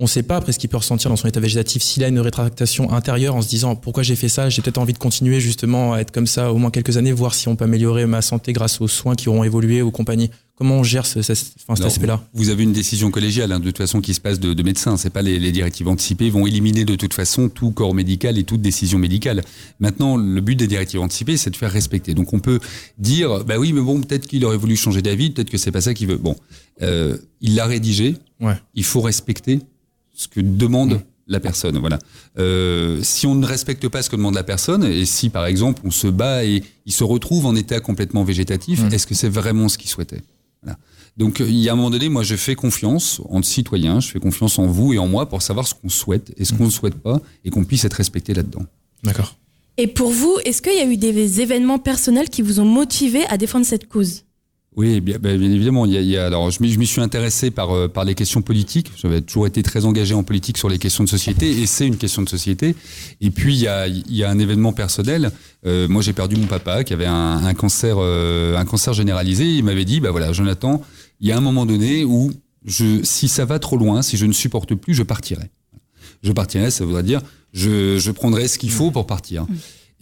[0.00, 2.08] on ne sait pas après ce qu'il peut ressentir dans son état végétatif s'il a
[2.08, 5.40] une rétractation intérieure en se disant pourquoi j'ai fait ça, j'ai peut-être envie de continuer
[5.40, 8.22] justement à être comme ça au moins quelques années, voir si on peut améliorer ma
[8.22, 10.30] santé grâce aux soins qui auront évolué ou compagnie.
[10.54, 11.32] Comment on gère ce, ce-
[11.62, 12.20] enfin, cet aspect-là?
[12.34, 14.96] Vous avez une décision collégiale hein, de toute façon qui se passe de, de médecin.
[14.96, 18.42] C'est pas les, les directives anticipées vont éliminer de toute façon tout corps médical et
[18.44, 19.44] toute décision médicale.
[19.78, 22.12] Maintenant, le but des directives anticipées, c'est de faire respecter.
[22.14, 22.58] Donc on peut
[22.98, 25.80] dire, bah oui, mais bon, peut-être qu'il aurait voulu changer d'avis, peut-être que c'est pas
[25.80, 26.16] ça qu'il veut.
[26.16, 26.34] Bon,
[26.82, 28.16] euh, il l'a rédigé.
[28.40, 28.54] Ouais.
[28.74, 29.60] Il faut respecter
[30.18, 31.78] ce que demande la personne.
[31.78, 31.98] Voilà.
[32.38, 35.82] Euh, si on ne respecte pas ce que demande la personne, et si par exemple
[35.84, 39.68] on se bat et il se retrouve en état complètement végétatif, est-ce que c'est vraiment
[39.68, 40.22] ce qu'il souhaitait?
[40.62, 40.76] Voilà.
[41.16, 44.18] Donc il y a un moment donné, moi je fais confiance en citoyens, je fais
[44.18, 46.70] confiance en vous et en moi pour savoir ce qu'on souhaite et ce qu'on ne
[46.70, 48.64] souhaite pas et qu'on puisse être respecté là-dedans.
[49.04, 49.36] D'accord.
[49.76, 53.24] Et pour vous, est-ce qu'il y a eu des événements personnels qui vous ont motivé
[53.26, 54.24] à défendre cette cause?
[54.78, 55.86] Oui, bien, ben, évidemment.
[55.86, 58.92] Il y a, alors, je m'y suis intéressé par, euh, par les questions politiques.
[58.96, 61.96] J'avais toujours été très engagé en politique sur les questions de société, et c'est une
[61.96, 62.76] question de société.
[63.20, 65.32] Et puis, il y a, un événement personnel.
[65.66, 69.46] Euh, moi, j'ai perdu mon papa qui avait un, un cancer, euh, un cancer généralisé.
[69.46, 70.80] Il m'avait dit, bah voilà, Jonathan,
[71.20, 72.30] il y a un moment donné où,
[72.68, 75.50] si ça va trop loin, si je ne supporte plus, je partirai.
[76.22, 77.20] Je partirai, ça voudrait dire,
[77.52, 79.44] je, je prendrai ce qu'il faut pour partir.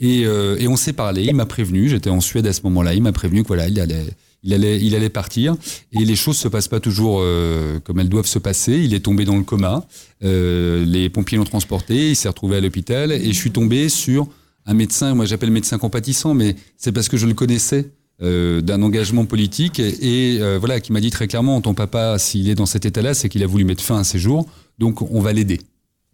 [0.01, 3.03] Et, et on s'est parlé, il m'a prévenu, j'étais en Suède à ce moment-là, il
[3.03, 4.05] m'a prévenu que voilà, il allait,
[4.47, 5.57] il allait, partir.
[5.93, 8.81] Et les choses se passent pas toujours euh, comme elles doivent se passer.
[8.83, 9.85] Il est tombé dans le coma.
[10.25, 12.11] Euh, les pompiers l'ont transporté.
[12.11, 13.13] Il s'est retrouvé à l'hôpital.
[13.13, 14.29] Et je suis tombé sur
[14.65, 15.15] un médecin.
[15.15, 17.91] Moi, j'appelle médecin compatissant, mais c'est parce que je le connaissais.
[18.23, 22.19] euh, d'un engagement politique et, et, euh, voilà qui m'a dit très clairement ton papa
[22.19, 24.47] s'il est dans cet état-là c'est qu'il a voulu mettre fin à ses jours
[24.79, 25.61] donc on va l'aider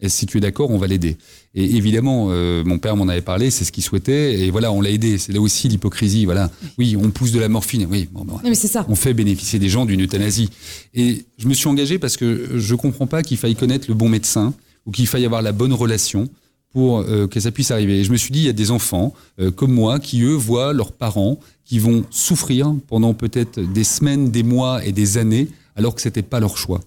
[0.03, 1.15] et si tu es d'accord, on va l'aider.
[1.55, 4.81] Et évidemment, euh, mon père m'en avait parlé, c'est ce qu'il souhaitait, et voilà, on
[4.81, 5.17] l'a aidé.
[5.17, 6.25] C'est là aussi l'hypocrisie.
[6.25, 7.87] Voilà, oui, on pousse de la morphine.
[7.89, 8.85] Oui, bon, ben, mais c'est ça.
[8.89, 10.49] on fait bénéficier des gens d'une euthanasie.
[10.93, 14.09] Et je me suis engagé parce que je comprends pas qu'il faille connaître le bon
[14.09, 14.53] médecin
[14.85, 16.27] ou qu'il faille avoir la bonne relation
[16.73, 18.01] pour euh, que ça puisse arriver.
[18.01, 20.33] Et je me suis dit, il y a des enfants euh, comme moi qui, eux,
[20.33, 25.47] voient leurs parents qui vont souffrir pendant peut-être des semaines, des mois et des années,
[25.77, 26.81] alors que c'était pas leur choix.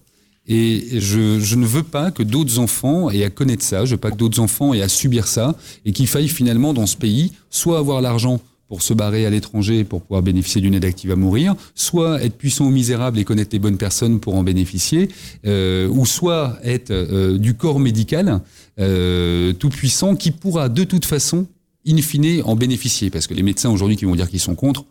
[0.49, 4.01] Et je, je ne veux pas que d'autres enfants aient à connaître ça, je veux
[4.01, 7.33] pas que d'autres enfants aient à subir ça, et qu'il faille finalement dans ce pays
[7.51, 11.17] soit avoir l'argent pour se barrer à l'étranger pour pouvoir bénéficier d'une aide active à
[11.17, 15.09] mourir, soit être puissant ou misérable et connaître les bonnes personnes pour en bénéficier,
[15.47, 18.41] euh, ou soit être euh, du corps médical
[18.79, 21.47] euh, tout puissant qui pourra de toute façon,
[21.87, 23.11] in fine, en bénéficier.
[23.11, 24.85] Parce que les médecins aujourd'hui qui vont dire qu'ils sont contre,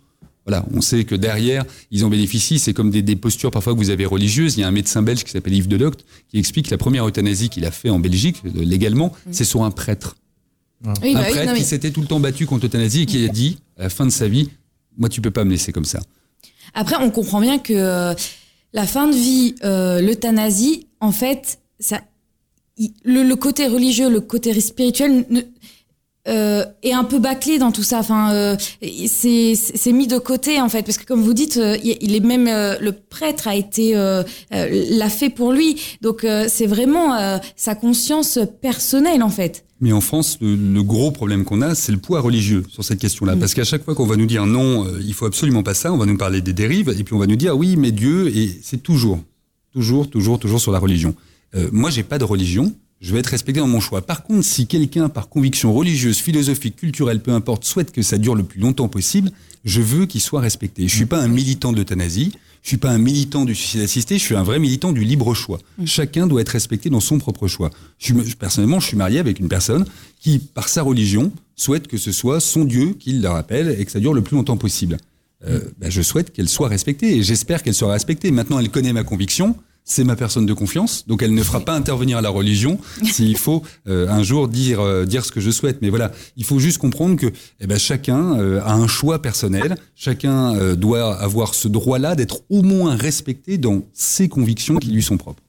[0.45, 2.59] voilà, on sait que derrière, ils en bénéficient.
[2.59, 4.57] C'est comme des, des postures parfois que vous avez religieuses.
[4.57, 7.07] Il y a un médecin belge qui s'appelle Yves Delocte qui explique que la première
[7.07, 10.15] euthanasie qu'il a fait en Belgique, euh, légalement, c'est sur un prêtre.
[10.83, 13.01] Oui, un bah oui, prêtre non, mais- qui s'était tout le temps battu contre l'euthanasie
[13.01, 14.49] et qui a dit, à la fin de sa vie,
[14.97, 15.99] moi, tu peux pas me laisser comme ça.
[16.75, 18.13] Après, on comprend bien que euh,
[18.73, 22.01] la fin de vie, euh, l'euthanasie, en fait, ça,
[22.77, 25.41] il- le, le côté religieux, le côté spirituel ne-
[26.27, 27.99] euh, est un peu bâclé dans tout ça.
[27.99, 28.55] Enfin, euh,
[29.07, 32.19] c'est c'est mis de côté en fait, parce que comme vous dites, euh, il est
[32.19, 35.81] même euh, le prêtre a été euh, l'a fait pour lui.
[36.01, 39.65] Donc euh, c'est vraiment euh, sa conscience personnelle en fait.
[39.81, 42.99] Mais en France, le, le gros problème qu'on a, c'est le poids religieux sur cette
[42.99, 43.35] question-là.
[43.35, 43.39] Mm.
[43.39, 45.97] Parce qu'à chaque fois qu'on va nous dire non, il faut absolument pas ça, on
[45.97, 48.49] va nous parler des dérives, et puis on va nous dire oui, mais Dieu, et
[48.63, 49.19] c'est toujours,
[49.73, 51.13] toujours, toujours, toujours sur la religion.
[51.55, 52.73] Euh, moi, j'ai pas de religion,
[53.05, 54.01] je vais être respecté dans mon choix.
[54.01, 58.33] Par contre, si quelqu'un, par conviction religieuse, philosophique, culturelle, peu importe, souhaite que ça dure
[58.33, 59.31] le plus longtemps possible,
[59.63, 60.87] je veux qu'il soit respecté.
[60.87, 62.31] Je suis pas un militant de l'euthanasie,
[62.63, 65.35] je suis pas un militant du suicide assisté, je suis un vrai militant du libre
[65.35, 65.59] choix.
[65.85, 67.69] Chacun doit être respecté dans son propre choix.
[67.99, 69.85] Je suis- je- personnellement, je suis marié avec une personne
[70.19, 73.91] qui, par sa religion, souhaite que ce soit son Dieu qui la rappelle et que
[73.91, 74.97] ça dure le plus longtemps possible.
[75.47, 78.31] Euh, ben, je souhaite qu'elle soit respectée et j'espère qu'elle sera respectée.
[78.31, 79.55] Maintenant, elle connaît ma conviction.
[79.87, 83.61] C'est ma personne de confiance, donc elle ne fera pas intervenir la religion s'il faut
[83.87, 85.77] euh, un jour dire euh, dire ce que je souhaite.
[85.83, 87.27] Mais voilà, il faut juste comprendre que
[87.59, 92.39] eh ben, chacun euh, a un choix personnel, chacun euh, doit avoir ce droit-là d'être
[92.49, 95.43] au moins respecté dans ses convictions qui lui sont propres.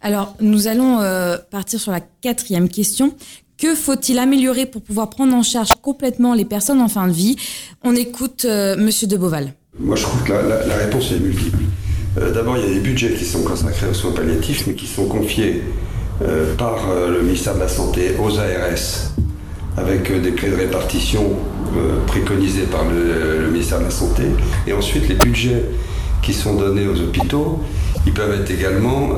[0.00, 3.14] Alors, nous allons euh, partir sur la quatrième question.
[3.58, 7.36] Que faut-il améliorer pour pouvoir prendre en charge complètement les personnes en fin de vie?
[7.84, 9.52] On écoute euh, Monsieur de Beauval.
[9.78, 11.58] Moi, je trouve que la, la- la réponse est multiple.
[12.18, 14.86] Euh, D'abord, il y a des budgets qui sont consacrés aux soins palliatifs, mais qui
[14.86, 15.62] sont confiés
[16.22, 19.12] euh, par euh, le ministère de la Santé aux ARS,
[19.76, 21.32] avec des clés de répartition
[22.06, 24.24] préconisées par le, ministère de la Santé.
[24.66, 25.64] Et ensuite, les budgets
[26.20, 27.60] qui sont donnés aux hôpitaux,
[28.06, 29.12] ils peuvent être également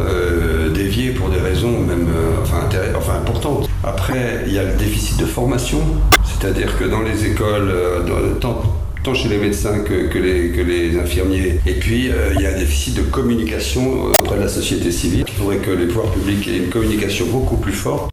[0.73, 2.07] déviés pour des raisons même
[2.41, 2.69] enfin,
[3.17, 3.69] importantes.
[3.83, 5.81] Après, il y a le déficit de formation,
[6.25, 7.75] c'est-à-dire que dans les écoles,
[8.07, 8.63] dans- tant,
[9.05, 11.61] tant chez les médecins que, que les, que les infirmiers.
[11.67, 15.25] Et puis, euh, il y a un déficit de communication auprès de la société civile.
[15.29, 18.11] Il faudrait que les pouvoirs publics aient une communication beaucoup plus forte.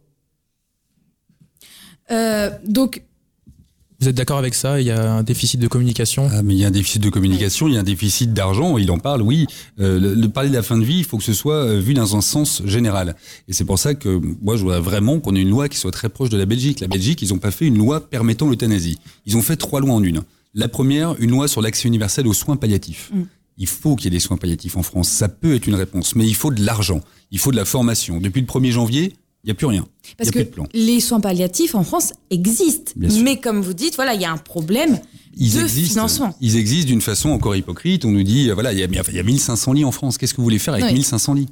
[2.10, 3.02] Euh, donc,
[4.00, 4.80] Vous êtes d'accord avec ça?
[4.82, 6.28] Il y a un déficit de communication?
[6.30, 8.76] Ah, mais il y a un déficit de communication, il y a un déficit d'argent,
[8.76, 9.46] il en parle, oui.
[9.80, 11.78] Euh, le, le parler de la fin de vie, il faut que ce soit euh,
[11.78, 13.16] vu dans un sens général.
[13.48, 15.92] Et c'est pour ça que moi, je voudrais vraiment qu'on ait une loi qui soit
[15.92, 16.80] très proche de la Belgique.
[16.80, 18.98] La Belgique, ils n'ont pas fait une loi permettant l'euthanasie.
[19.24, 20.22] Ils ont fait trois lois en une.
[20.54, 23.10] La première, une loi sur l'accès universel aux soins palliatifs.
[23.14, 23.22] Mm.
[23.58, 25.08] Il faut qu'il y ait des soins palliatifs en France.
[25.08, 27.00] Ça peut être une réponse, mais il faut de l'argent.
[27.30, 28.18] Il faut de la formation.
[28.20, 29.12] Depuis le 1er janvier,
[29.44, 29.86] il n'y a plus rien.
[30.16, 30.66] Parce que plus de plan.
[30.72, 32.92] les soins palliatifs en France existent.
[32.96, 35.00] Mais comme vous dites, voilà, il y a un problème
[35.36, 36.36] Ils de existent, financement.
[36.40, 38.04] ils existent d'une façon encore hypocrite.
[38.04, 40.16] On nous dit, euh, voilà, il y a, il y a 1500 lits en France.
[40.18, 40.92] Qu'est-ce que vous voulez faire avec Oui.
[40.94, 41.48] 1500 lits?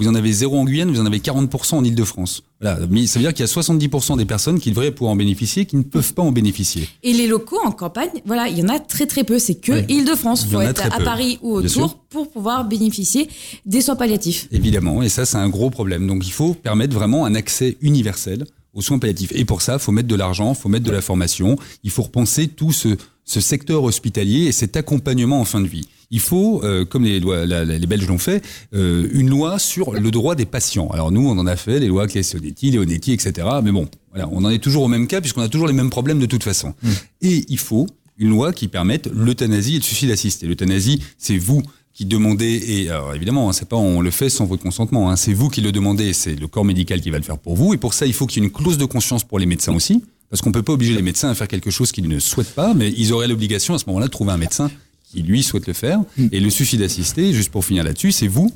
[0.00, 2.42] Vous en avez zéro en Guyane, vous en avez 40% en Ile-de-France.
[2.58, 5.16] Voilà, mais ça veut dire qu'il y a 70% des personnes qui devraient pouvoir en
[5.16, 6.88] bénéficier, qui ne peuvent pas en bénéficier.
[7.02, 9.38] Et les locaux en campagne, voilà, il y en a très très peu.
[9.38, 9.84] C'est que.
[9.92, 10.44] Île-de-France.
[10.46, 11.04] Il y faut être à peu.
[11.04, 13.28] Paris ou autour pour pouvoir bénéficier
[13.66, 14.48] des soins palliatifs.
[14.52, 16.06] Évidemment, et ça, c'est un gros problème.
[16.06, 19.32] Donc, il faut permettre vraiment un accès universel aux soins palliatifs.
[19.34, 21.90] Et pour ça, il faut mettre de l'argent, il faut mettre de la formation, il
[21.90, 25.88] faut repenser tout ce, ce secteur hospitalier et cet accompagnement en fin de vie.
[26.10, 28.44] Il faut, euh, comme les, lois, la- les Belges l'ont fait,
[28.74, 30.88] euh, une loi sur le droit des patients.
[30.88, 33.46] Alors nous, on en a fait, les lois Cléonetti, Leonetti, etc.
[33.62, 35.90] Mais bon, voilà, on en est toujours au même cas puisqu'on a toujours les mêmes
[35.90, 36.74] problèmes de toute façon.
[37.22, 37.86] Et il faut
[38.18, 40.46] une loi qui permette l'euthanasie et le suicide assisté.
[40.46, 41.62] L'euthanasie, c'est vous
[41.94, 45.16] qui demandez, et alors évidemment, hein, c'est pas on le fait sans votre consentement, hein,
[45.16, 47.74] c'est vous qui le demandez, c'est le corps médical qui va le faire pour vous,
[47.74, 49.74] et pour ça, il faut qu'il y ait une clause de conscience pour les médecins
[49.74, 52.54] aussi, parce qu'on peut pas obliger les médecins à faire quelque chose qu'ils ne souhaitent
[52.54, 54.70] pas, mais ils auraient l'obligation à ce moment-là de trouver un médecin
[55.10, 56.00] qui lui souhaite le faire.
[56.32, 58.52] Et le suicide assisté, juste pour finir là-dessus, c'est vous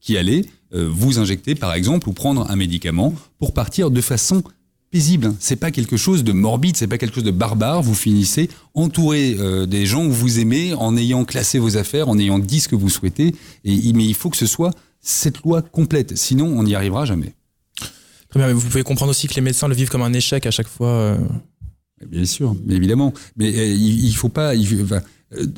[0.00, 4.42] qui allez euh, vous injecter, par exemple, ou prendre un médicament pour partir de façon
[4.92, 5.34] paisible.
[5.40, 7.82] C'est pas quelque chose de morbide, c'est pas quelque chose de barbare.
[7.82, 12.18] Vous finissez entouré euh, des gens que vous aimez, en ayant classé vos affaires, en
[12.18, 13.34] ayant dit ce que vous souhaitez.
[13.64, 17.34] Et, mais il faut que ce soit cette loi complète, sinon on n'y arrivera jamais.
[18.28, 20.46] Très bien, mais vous pouvez comprendre aussi que les médecins le vivent comme un échec
[20.46, 20.88] à chaque fois.
[20.88, 21.18] euh.
[22.08, 23.12] Bien sûr, mais évidemment.
[23.36, 24.54] Mais euh, il, il faut pas.
[24.54, 25.00] il- enfin,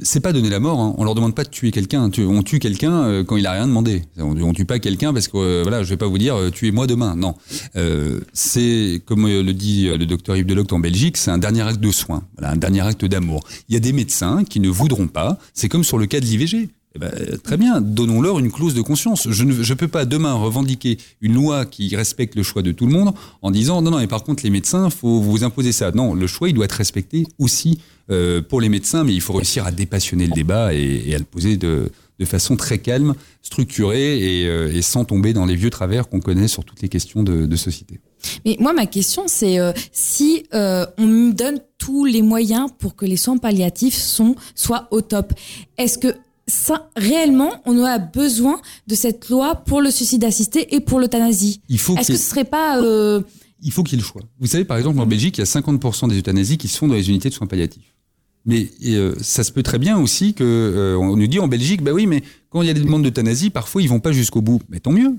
[0.03, 0.81] c'est pas donner la mort.
[0.81, 0.95] Hein.
[0.97, 2.11] On leur demande pas de tuer quelqu'un.
[2.19, 4.03] On tue quelqu'un euh, quand il a rien demandé.
[4.17, 6.87] On, tue pas quelqu'un parce que euh, voilà, je vais pas vous dire euh, tuez-moi
[6.87, 7.15] demain.
[7.17, 7.35] Non.
[7.77, 11.39] Euh, c'est comme euh, le dit euh, le docteur Yves Deloct en Belgique, c'est un
[11.39, 12.23] dernier acte de soin.
[12.39, 13.45] Voilà, un dernier acte d'amour.
[13.69, 15.39] Il y a des médecins qui ne voudront pas.
[15.53, 16.71] C'est comme sur le cas de l'IVG.
[16.99, 19.29] Eh ben, euh, très bien, donnons-leur une clause de conscience.
[19.31, 22.93] Je ne peux pas demain revendiquer une loi qui respecte le choix de tout le
[22.93, 25.93] monde en disant non, non, et par contre, les médecins, faut vous imposer ça.
[25.93, 27.79] Non, le choix, il doit être respecté aussi
[28.11, 31.25] euh, pour les médecins, mais il faut réussir à dépassionner le débat et, à le
[31.25, 31.91] poser de,
[32.25, 36.49] façon très calme, structurée et, euh, et sans tomber dans les vieux travers qu'on connaît
[36.49, 38.01] sur toutes les questions de, société.
[38.45, 39.59] Mais moi, ma question, c'est
[39.93, 43.97] si on donne tous les moyens pour que les soins palliatifs
[44.57, 45.33] soient au top,
[45.77, 46.09] est-ce que
[46.49, 51.61] ça, réellement, on a besoin de cette loi pour le suicide assisté et pour l'euthanasie
[51.69, 52.83] Il faut Est-ce que ce serait pas...
[52.83, 53.23] euh,
[53.63, 54.23] il faut qu'il y ait le choix.
[54.41, 56.89] Vous savez, par exemple, en Belgique, il y a 50% des euthanasies qui se font
[56.89, 57.95] dans les unités de soins palliatifs.
[58.47, 61.83] Mais euh, ça se peut très bien aussi que euh, on nous dit en Belgique,
[61.83, 64.41] bah oui, mais quand il y a des demandes d'euthanasie, parfois ils vont pas jusqu'au
[64.41, 64.63] bout.
[64.69, 65.17] Mais tant mieux.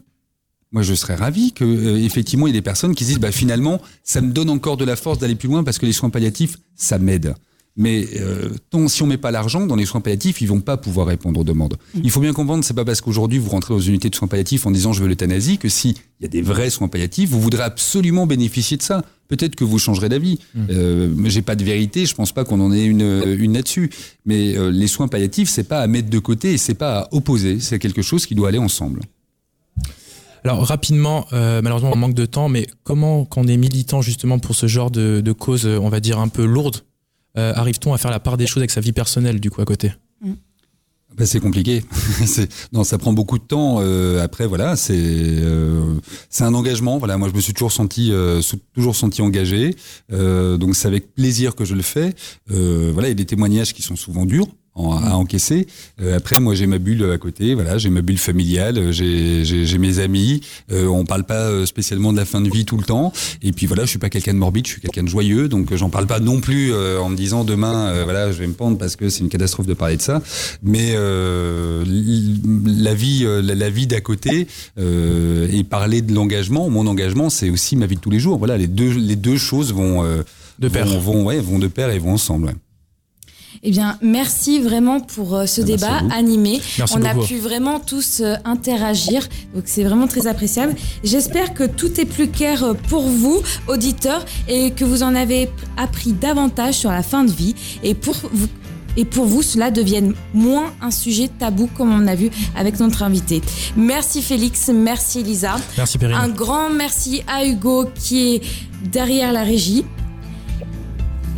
[0.72, 3.20] Moi, je serais ravi que euh, effectivement il y ait des personnes qui se disent,
[3.20, 5.94] bah finalement, ça me donne encore de la force d'aller plus loin parce que les
[5.94, 7.36] soins palliatifs, ça m'aide.
[7.80, 8.50] Mais euh,
[8.88, 11.46] si on met pas l'argent dans les soins palliatifs, ils vont pas pouvoir répondre aux
[11.46, 11.78] demandes.
[12.04, 14.28] Il faut bien comprendre, c'est pas parce qu'aujourd'hui vous rentrez dans une unité de soins
[14.28, 17.30] palliatifs en disant je veux l'euthanasie que si il y a des vrais soins palliatifs,
[17.30, 19.02] vous voudrez absolument bénéficier de ça.
[19.30, 20.40] Peut-être que vous changerez d'avis.
[20.70, 23.54] Euh, mais j'ai pas de vérité, je pense pas qu'on en ait une, euh, une
[23.54, 23.90] là-dessus.
[24.26, 27.08] Mais euh, les soins palliatifs, c'est pas à mettre de côté et c'est pas à
[27.14, 27.62] opposer.
[27.62, 29.00] C'est quelque chose qui doit aller ensemble.
[30.44, 34.38] Alors rapidement, euh, malheureusement on manque de temps, mais comment, quand on est militant justement
[34.38, 36.82] pour ce genre de, de cause, on va dire un peu lourde,
[37.40, 39.66] euh, arrive-t-on à faire la part des choses avec sa vie personnelle du coup à
[39.66, 39.94] côté?
[41.18, 41.84] Ben, c'est compliqué.
[42.72, 43.78] Non, ça prend beaucoup de temps.
[43.80, 45.96] Euh, après, voilà, c'est euh,
[46.30, 46.98] c'est un engagement.
[46.98, 48.12] Voilà, moi, je me suis toujours senti
[48.74, 49.76] toujours senti engagé.
[50.10, 52.14] Donc, c'est avec plaisir que je le fais.
[52.48, 54.48] Voilà, il y a des témoignages qui sont souvent durs
[54.80, 55.68] en- à encaisser.
[56.02, 57.54] Euh, après, moi, j'ai ma bulle à côté.
[57.54, 58.78] Voilà, j'ai ma bulle familiale.
[58.78, 60.42] euh, J'ai mes amis.
[60.72, 63.12] Euh, on parle pas euh, spécialement de la fin de vie tout le temps.
[63.42, 64.66] Et puis voilà, je suis pas quelqu'un de morbide.
[64.66, 65.48] Je suis quelqu'un de joyeux.
[65.48, 68.38] Donc, euh, j'en parle pas non plus euh, en me disant demain, euh, voilà, je
[68.40, 70.22] vais me pendre parce que c'est une catastrophe de parler de ça.
[70.64, 74.48] Mais euh, la vie, la, la vie d'à côté
[74.80, 76.70] euh, et parler de l'engagement.
[76.70, 78.38] Mon engagement, c'est aussi ma vie de tous les jours.
[78.38, 80.24] Voilà, les deux les deux choses vont euh,
[80.60, 80.86] De pair.
[80.88, 82.48] vont, vont ouais, vont de pair et vont ensemble.
[82.48, 82.54] ouais.
[83.62, 86.62] Eh bien, merci vraiment pour euh, ce Ah, merci débat animé.
[86.78, 90.76] Merci On a pu vraiment tous euh, interagir, donc c'est vraiment très appréciable.
[91.04, 95.50] J'espère que tout est plus clair euh, pour vous, auditeurs, et que vous en avez
[95.76, 97.56] appris davantage sur la fin de vie.
[97.84, 98.48] Et pour vous
[98.98, 103.04] et pour vous cela devienne moins un sujet tabou comme on a vu avec notre
[103.04, 103.42] invité.
[103.78, 105.58] Merci Félix, merci Elisa.
[105.78, 106.18] Merci Perrine.
[106.18, 108.42] Un grand merci à Hugo qui est
[108.92, 109.86] derrière la régie.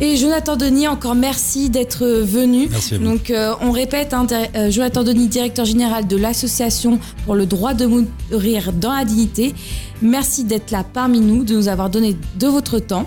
[0.04, 2.66] Et Jonathan Denis, encore merci d'être venu.
[2.68, 3.04] Merci à vous.
[3.04, 7.72] Donc, euh, on répète, hein, euh, Jonathan Denis, directeur général de l'Association pour le droit
[7.72, 9.54] de mourir dans la dignité.
[10.02, 13.06] Merci d'être là parmi nous, de nous avoir donné de votre temps.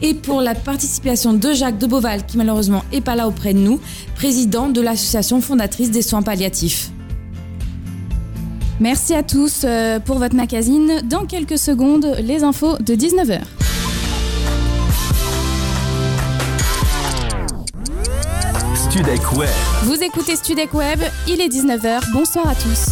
[0.00, 3.58] Et pour la participation de Jacques de Beauval, qui malheureusement est pas là auprès de
[3.58, 3.78] nous,
[4.14, 6.92] président de l'association fondatrice des soins palliatifs.
[8.80, 11.02] Merci à tous euh, pour votre magazine.
[11.04, 13.42] Dans quelques secondes, les infos de 19h.
[18.92, 19.48] Studec Web.
[19.84, 22.12] Vous écoutez Studec Web, il est 19h.
[22.12, 22.90] Bonsoir à tous.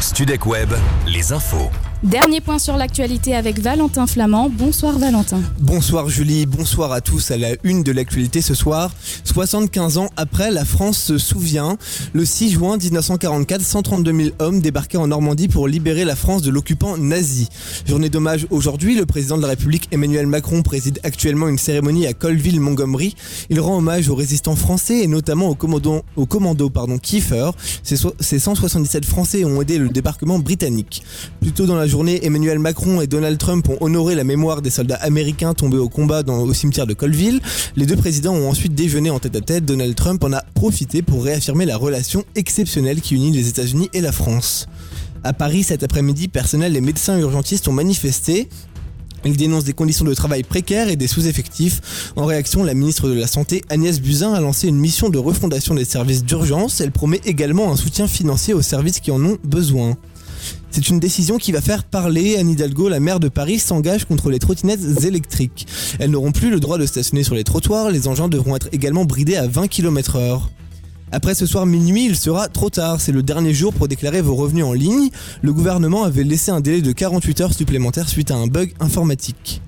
[0.00, 0.72] Studec Web,
[1.06, 1.70] les infos.
[2.04, 4.50] Dernier point sur l'actualité avec Valentin Flamand.
[4.50, 5.40] Bonsoir Valentin.
[5.58, 8.92] Bonsoir Julie, bonsoir à tous à la une de l'actualité ce soir.
[9.24, 11.78] 75 ans après, la France se souvient.
[12.12, 16.50] Le 6 juin 1944, 132 000 hommes débarquaient en Normandie pour libérer la France de
[16.50, 17.48] l'occupant nazi.
[17.86, 22.12] Journée d'hommage aujourd'hui, le président de la République Emmanuel Macron préside actuellement une cérémonie à
[22.12, 23.16] Colville-Montgomery.
[23.48, 27.52] Il rend hommage aux résistants français et notamment au commando, au commando pardon, Kiefer.
[27.82, 31.02] Ces, so- ces 177 Français ont aidé le débarquement britannique.
[31.40, 34.70] Plus tôt dans la journée, Emmanuel Macron et Donald Trump ont honoré la mémoire des
[34.70, 37.40] soldats américains tombés au combat au cimetière de Colville.
[37.76, 39.64] Les deux présidents ont ensuite déjeuné en tête à tête.
[39.64, 44.00] Donald Trump en a profité pour réaffirmer la relation exceptionnelle qui unit les États-Unis et
[44.00, 44.66] la France.
[45.22, 48.48] À Paris, cet après-midi, personnel et médecins urgentistes ont manifesté.
[49.24, 52.12] Ils dénoncent des conditions de travail précaires et des sous-effectifs.
[52.16, 55.76] En réaction, la ministre de la Santé, Agnès Buzyn, a lancé une mission de refondation
[55.76, 56.80] des services d'urgence.
[56.80, 59.96] Elle promet également un soutien financier aux services qui en ont besoin.
[60.74, 62.36] C'est une décision qui va faire parler.
[62.36, 65.68] Anne Hidalgo, la maire de Paris, s'engage contre les trottinettes électriques.
[66.00, 67.92] Elles n'auront plus le droit de stationner sur les trottoirs.
[67.92, 70.50] Les engins devront être également bridés à 20 km heure.
[71.14, 73.00] Après ce soir minuit, il sera trop tard.
[73.00, 75.10] C'est le dernier jour pour déclarer vos revenus en ligne.
[75.42, 79.62] Le gouvernement avait laissé un délai de 48 heures supplémentaires suite à un bug informatique.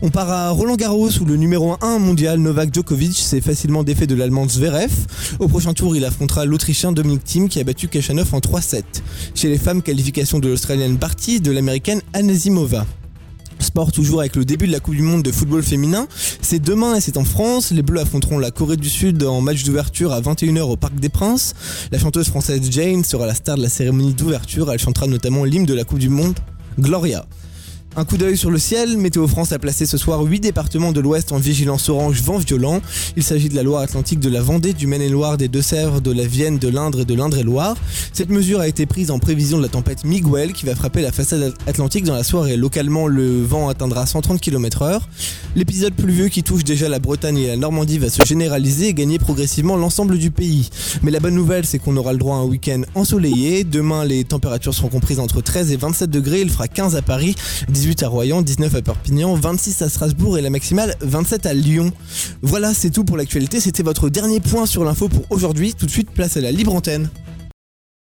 [0.00, 4.06] On part à Roland Garros où le numéro 1 mondial Novak Djokovic s'est facilement défait
[4.06, 4.92] de l'allemand Zverev.
[5.40, 8.84] Au prochain tour, il affrontera l'Autrichien Dominic Thiem qui a battu Kachanov en 3-7.
[9.34, 12.86] Chez les femmes, qualification de l'Australienne Barty de l'Américaine Anasimova.
[13.62, 16.06] Sport toujours avec le début de la Coupe du Monde de football féminin.
[16.40, 17.70] C'est demain et c'est en France.
[17.70, 21.08] Les Bleus affronteront la Corée du Sud en match d'ouverture à 21h au Parc des
[21.08, 21.54] Princes.
[21.90, 24.70] La chanteuse française Jane sera la star de la cérémonie d'ouverture.
[24.72, 26.34] Elle chantera notamment l'hymne de la Coupe du Monde,
[26.78, 27.24] Gloria.
[27.94, 31.00] Un coup d'œil sur le ciel, Météo France a placé ce soir 8 départements de
[31.00, 32.80] l'Ouest en vigilance orange vent violent.
[33.18, 36.56] Il s'agit de la Loire-Atlantique, de la Vendée, du Maine-et-Loire, des Deux-Sèvres, de la Vienne,
[36.56, 37.76] de l'Indre et de l'Indre-et-Loire.
[38.14, 41.12] Cette mesure a été prise en prévision de la tempête Miguel qui va frapper la
[41.12, 42.56] façade atlantique dans la soirée.
[42.56, 45.00] Localement, le vent atteindra 130 km h
[45.54, 49.18] L'épisode pluvieux qui touche déjà la Bretagne et la Normandie va se généraliser et gagner
[49.18, 50.70] progressivement l'ensemble du pays.
[51.02, 53.64] Mais la bonne nouvelle, c'est qu'on aura le droit à un week-end ensoleillé.
[53.64, 56.40] Demain, les températures seront comprises entre 13 et 27 degrés.
[56.40, 57.34] Il fera 15 à Paris,
[57.82, 61.90] 18 à Royan, 19 à Perpignan, 26 à Strasbourg et la maximale 27 à Lyon.
[62.40, 63.58] Voilà, c'est tout pour l'actualité.
[63.58, 65.74] C'était votre dernier point sur l'info pour aujourd'hui.
[65.74, 67.08] Tout de suite, place à la libre antenne.